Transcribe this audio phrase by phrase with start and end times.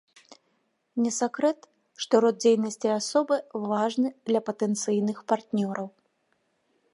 [1.03, 1.59] Не сакрэт,
[2.05, 3.35] што род дзейнасці асобы
[3.69, 5.87] важны для патэнцыйных партнёраў.